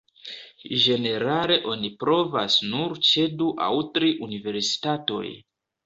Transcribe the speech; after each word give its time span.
Ĝenerale 0.85 1.59
oni 1.73 1.93
provas 2.05 2.57
nur 2.73 2.99
ĉe 3.11 3.29
du 3.43 3.53
aŭ 3.71 3.71
tri 3.99 4.15
universitatoj. 4.31 5.25